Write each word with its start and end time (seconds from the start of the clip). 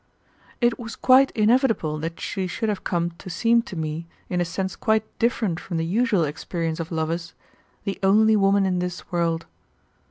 It 0.61 0.79
was 0.79 0.95
quite 0.95 1.29
inevitable 1.35 1.99
that 1.99 2.19
she 2.19 2.47
should 2.47 2.69
have 2.69 2.83
come 2.83 3.11
to 3.19 3.29
seem 3.29 3.61
to 3.61 3.75
me, 3.75 4.07
in 4.29 4.41
a 4.41 4.45
sense 4.45 4.75
quite 4.75 5.03
different 5.19 5.59
from 5.59 5.77
the 5.77 5.85
usual 5.85 6.23
experience 6.23 6.79
of 6.79 6.91
lovers, 6.91 7.35
the 7.83 7.99
only 8.01 8.35
woman 8.35 8.65
in 8.65 8.79
this 8.79 9.11
world. 9.11 9.45